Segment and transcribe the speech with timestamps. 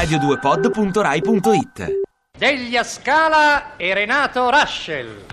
[0.00, 2.00] radio2pod.rai.it
[2.38, 5.24] Deglia Scala e Renato Raschel.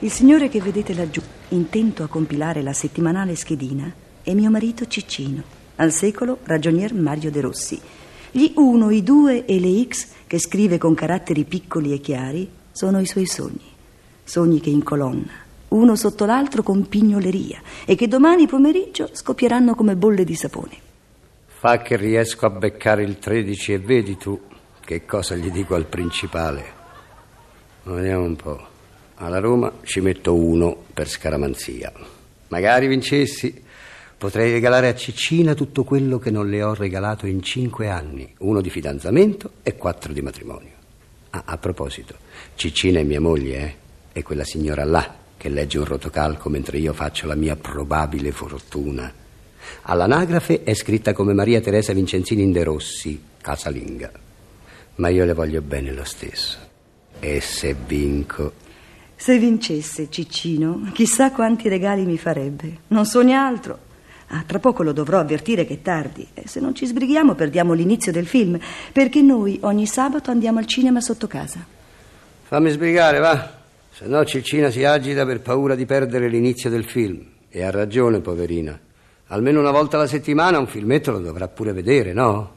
[0.00, 3.90] Il signore che vedete laggiù, intento a compilare la settimanale schedina,
[4.28, 5.42] è mio marito Ciccino,
[5.76, 7.80] al secolo ragionier Mario De Rossi.
[8.30, 13.00] Gli 1, i 2 e le X, che scrive con caratteri piccoli e chiari, sono
[13.00, 13.64] i suoi sogni.
[14.22, 15.32] Sogni che incolonna,
[15.68, 20.76] uno sotto l'altro con pignoleria, e che domani pomeriggio scoppieranno come bolle di sapone.
[21.46, 24.38] Fa che riesco a beccare il 13 e vedi tu
[24.84, 26.64] che cosa gli dico al principale.
[27.84, 28.66] Vediamo un po'.
[29.14, 31.90] Alla Roma ci metto uno per scaramanzia.
[32.48, 33.64] Magari vincessi,
[34.18, 38.60] potrei regalare a Ciccina tutto quello che non le ho regalato in cinque anni: uno
[38.60, 40.72] di fidanzamento e quattro di matrimonio.
[41.30, 42.16] Ah, a proposito,
[42.54, 43.74] Ciccina è mia moglie, eh?
[44.12, 49.10] È quella signora là che legge un rotocalco mentre io faccio la mia probabile fortuna.
[49.82, 54.10] All'anagrafe è scritta come Maria Teresa Vincenzini in De Rossi, casalinga.
[54.96, 56.58] Ma io le voglio bene lo stesso.
[57.20, 58.52] E se vinco.
[59.14, 62.78] Se vincesse Ciccino, chissà quanti regali mi farebbe.
[62.88, 63.86] Non sogna altro.
[64.28, 66.26] Ah, tra poco lo dovrò avvertire che è tardi.
[66.34, 68.58] E se non ci sbrighiamo perdiamo l'inizio del film,
[68.92, 71.64] perché noi ogni sabato andiamo al cinema sotto casa.
[72.42, 73.56] Fammi sbrigare, va.
[73.90, 77.24] Se no Ciccina si agita per paura di perdere l'inizio del film.
[77.48, 78.78] E ha ragione, poverina.
[79.28, 82.56] Almeno una volta alla settimana un filmetto lo dovrà pure vedere, no?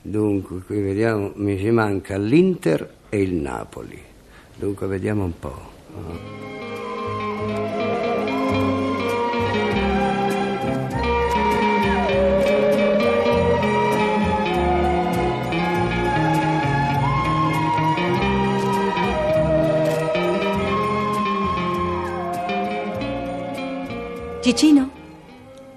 [0.00, 4.02] Dunque, qui vediamo, mi ci manca l'Inter e il Napoli.
[4.56, 6.47] Dunque, vediamo un po'.
[24.48, 24.90] Ciccino?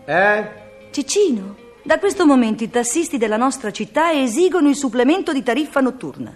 [0.06, 0.48] Eh?
[0.92, 6.34] Ciccino, da questo momento i tassisti della nostra città esigono il supplemento di tariffa notturna.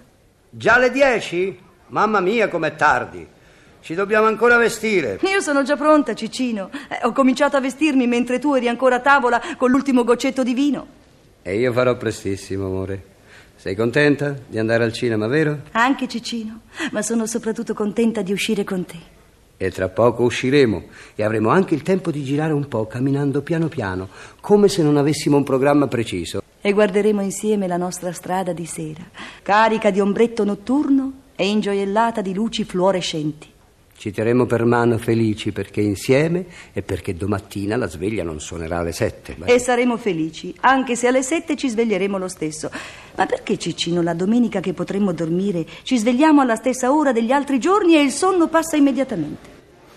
[0.50, 1.58] Già le 10?
[1.88, 3.26] Mamma mia, com'è tardi.
[3.80, 5.18] Ci dobbiamo ancora vestire.
[5.22, 6.72] Io sono già pronta, Ciccino.
[6.90, 10.54] Eh, ho cominciato a vestirmi mentre tu eri ancora a tavola con l'ultimo goccetto di
[10.54, 10.88] vino.
[11.42, 13.02] E io farò prestissimo, amore.
[13.56, 15.62] Sei contenta di andare al cinema, vero?
[15.72, 19.15] Anche Ciccino, ma sono soprattutto contenta di uscire con te.
[19.58, 20.84] E tra poco usciremo
[21.16, 24.10] e avremo anche il tempo di girare un po', camminando piano piano,
[24.42, 26.42] come se non avessimo un programma preciso.
[26.60, 29.04] E guarderemo insieme la nostra strada di sera,
[29.42, 33.54] carica di ombretto notturno e ingioiellata di luci fluorescenti.
[33.98, 38.92] Ci terremo per mano felici perché insieme e perché domattina la sveglia non suonerà alle
[38.92, 39.36] sette.
[39.46, 42.70] E saremo felici, anche se alle sette ci sveglieremo lo stesso.
[43.16, 47.58] Ma perché, Ciccino, la domenica che potremmo dormire ci svegliamo alla stessa ora degli altri
[47.58, 49.50] giorni e il sonno passa immediatamente?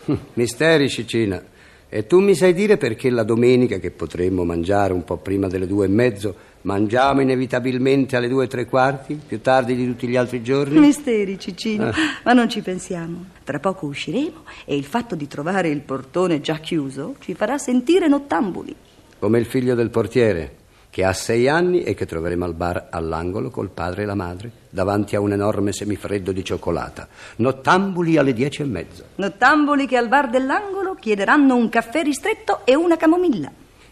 [0.34, 1.42] Misteri, Ciccina.
[1.91, 5.66] E tu mi sai dire perché la domenica che potremmo mangiare un po' prima delle
[5.66, 10.16] due e mezzo mangiamo inevitabilmente alle due e tre quarti, più tardi di tutti gli
[10.16, 10.78] altri giorni?
[10.78, 11.91] Misteri, Ciccino,
[12.25, 13.25] ma non ci pensiamo.
[13.43, 18.06] Tra poco usciremo e il fatto di trovare il portone già chiuso ci farà sentire
[18.06, 18.77] nottambuli.
[19.19, 20.56] Come il figlio del portiere,
[20.91, 24.50] che ha sei anni e che troveremo al bar all'angolo col padre e la madre,
[24.69, 27.09] davanti a un enorme semifreddo di cioccolata.
[27.37, 29.04] Nottambuli alle dieci e mezza.
[29.15, 33.50] Nottambuli che al bar dell'angolo chiederanno un caffè ristretto e una camomilla.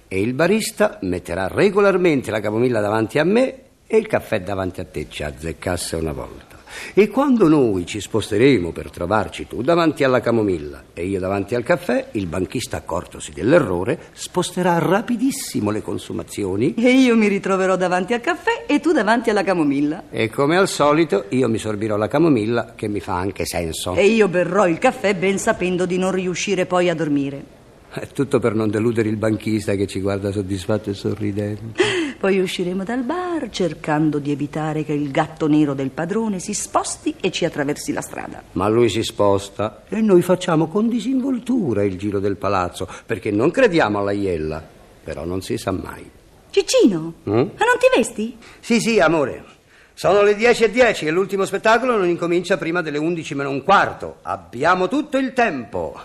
[0.09, 4.85] E il barista metterà regolarmente la camomilla davanti a me e il caffè davanti a
[4.85, 6.56] te, ci azzeccasse una volta.
[6.95, 11.63] E quando noi ci sposteremo per trovarci tu davanti alla camomilla e io davanti al
[11.63, 18.21] caffè, il banchista accortosi dell'errore sposterà rapidissimo le consumazioni E io mi ritroverò davanti al
[18.21, 20.05] caffè e tu davanti alla camomilla.
[20.11, 23.95] e come al solito io mi sorbirò la camomilla che mi fa anche senso.
[23.95, 27.55] E io berrò il caffè ben sapendo di non riuscire poi a dormire.
[27.91, 31.83] È tutto per non deludere il banchista che ci guarda soddisfatto e sorridente.
[32.19, 37.15] Poi usciremo dal bar cercando di evitare che il gatto nero del padrone si sposti
[37.21, 38.43] e ci attraversi la strada.
[38.53, 43.51] Ma lui si sposta e noi facciamo con disinvoltura il giro del palazzo perché non
[43.51, 44.63] crediamo alla iella,
[45.05, 46.11] però non si sa mai.
[46.51, 47.33] Ciccino, Mm?
[47.35, 48.37] ma non ti vesti?
[48.61, 49.45] Sì, sì, amore.
[49.93, 53.63] Sono le 10 e 10 e l'ultimo spettacolo non incomincia prima delle 11 meno un
[53.63, 54.17] quarto.
[54.23, 55.99] Abbiamo tutto il tempo.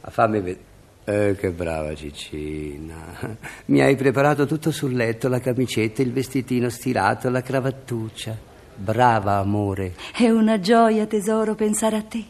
[0.00, 0.72] Fammi vedere.
[1.04, 3.38] Eh, che brava Ciccina.
[3.66, 8.36] Mi hai preparato tutto sul letto, la camicetta, il vestitino stirato, la cravattuccia.
[8.74, 9.94] Brava, amore.
[10.16, 12.24] È una gioia, tesoro, pensare a te.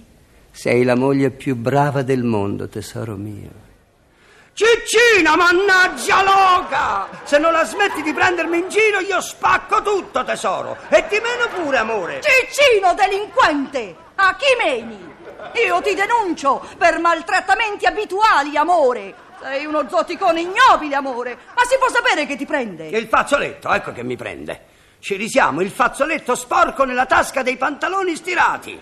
[0.51, 3.63] Sei la moglie più brava del mondo, tesoro mio.
[4.55, 7.09] Ciccina, mannaggia loca!
[7.25, 10.77] Se non la smetti di prendermi in giro, io spacco tutto, tesoro.
[10.91, 12.21] E ti meno pure, amore.
[12.23, 13.97] Ciccino, delinquente!
[14.15, 15.14] A chi meni?
[15.67, 19.15] Io ti denuncio per maltrattamenti abituali, amore.
[19.43, 21.37] Sei uno zoticone ignobile, amore.
[21.55, 22.87] Ma si può sapere che ti prende?
[22.89, 24.73] Il fazzoletto, ecco che mi prende.
[24.99, 28.81] Ci risiamo, il fazzoletto sporco nella tasca dei pantaloni stirati.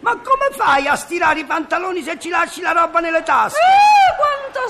[0.00, 3.58] Ma come fai a stirare i pantaloni se ci lasci la roba nelle tasche?
[3.58, 4.68] Eh, quanto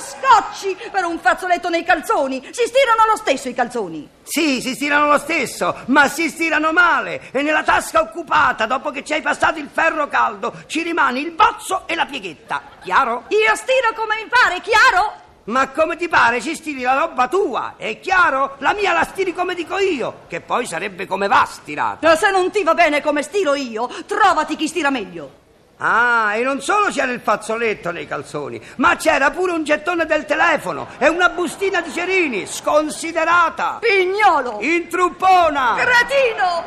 [0.72, 2.40] scocci per un fazzoletto nei calzoni!
[2.50, 4.08] Si stirano lo stesso i calzoni!
[4.22, 7.30] Sì, si stirano lo stesso, ma si stirano male.
[7.32, 11.32] E nella tasca occupata, dopo che ci hai passato il ferro caldo, ci rimane il
[11.32, 12.62] bozzo e la pieghetta.
[12.82, 13.24] Chiaro?
[13.28, 15.20] Io stiro come mi pare, chiaro?
[15.44, 18.54] Ma come ti pare ci stiri la roba tua, è chiaro?
[18.58, 22.06] La mia la stiri come dico io, che poi sarebbe come va stirata.
[22.06, 25.40] Ma se non ti va bene come stiro io, trovati chi stira meglio.
[25.84, 30.24] Ah, e non solo c'era il fazzoletto nei calzoni, ma c'era pure un gettone del
[30.26, 33.78] telefono e una bustina di cerini, sconsiderata.
[33.80, 34.58] Pignolo!
[34.60, 35.74] Intruppona!
[35.74, 36.64] Cretino!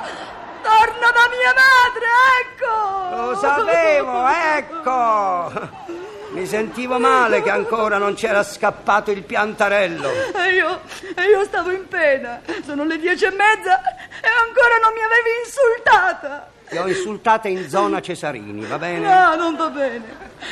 [0.62, 2.06] Torna da mia madre,
[2.42, 3.16] ecco!
[3.16, 4.28] Lo sapevo,
[4.58, 5.94] ecco!
[6.32, 10.10] Mi sentivo male che ancora non c'era scappato il piantarello.
[10.36, 10.82] E io,
[11.16, 12.42] e io stavo in pena.
[12.66, 16.50] Sono le dieci e mezza e ancora non mi avevi insultata.
[16.68, 19.08] Ti ho insultata in zona Cesarini, va bene?
[19.08, 20.04] No, non va bene,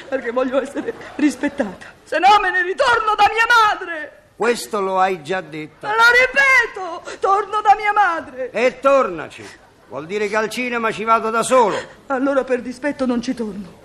[0.07, 1.87] perché voglio essere rispettata.
[2.03, 4.21] Se no me ne ritorno da mia madre.
[4.35, 5.87] Questo lo hai già detto.
[5.87, 8.51] Lo ripeto, torno da mia madre.
[8.51, 9.43] E tornaci.
[9.87, 11.77] Vuol dire che al cinema ci vado da solo.
[12.07, 13.81] Allora per dispetto non ci torno.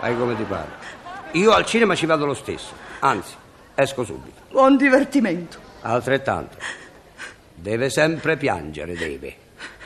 [0.00, 0.70] Fai come ti pare.
[1.32, 2.72] Io al cinema ci vado lo stesso.
[3.00, 3.34] Anzi,
[3.74, 4.42] esco subito.
[4.50, 5.58] Buon divertimento.
[5.82, 6.56] Altrettanto.
[7.54, 9.36] Deve sempre piangere, deve.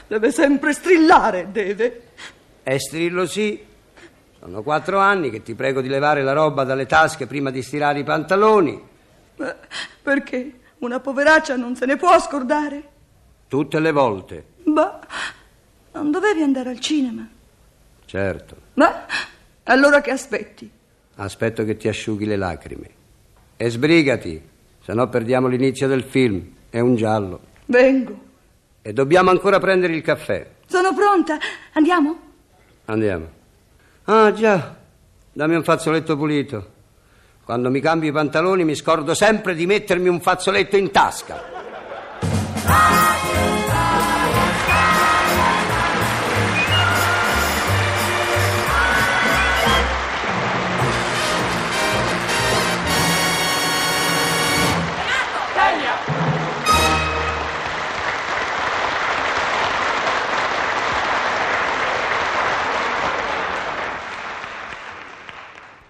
[0.09, 2.03] Deve sempre strillare, deve.
[2.63, 3.63] E strillo sì.
[4.41, 7.99] Sono quattro anni che ti prego di levare la roba dalle tasche prima di stirare
[7.99, 8.83] i pantaloni.
[9.37, 9.55] Ma
[10.03, 10.53] perché?
[10.79, 12.83] Una poveraccia non se ne può scordare?
[13.49, 14.45] Tutte le volte.
[14.65, 14.99] Ma
[15.93, 17.29] non dovevi andare al cinema?
[18.07, 18.57] Certo.
[18.75, 19.05] Ma
[19.65, 20.71] allora che aspetti?
[21.17, 22.91] Aspetto che ti asciughi le lacrime.
[23.57, 24.41] E sbrigati,
[24.83, 26.55] se no perdiamo l'inizio del film.
[26.71, 27.41] È un giallo.
[27.67, 28.27] Vengo.
[28.89, 30.49] E dobbiamo ancora prendere il caffè.
[30.67, 31.37] Sono pronta.
[31.75, 32.19] Andiamo?
[32.87, 33.29] Andiamo.
[34.05, 34.77] Ah, già.
[35.31, 36.71] Dammi un fazzoletto pulito.
[37.45, 41.58] Quando mi cambio i pantaloni mi scordo sempre di mettermi un fazzoletto in tasca.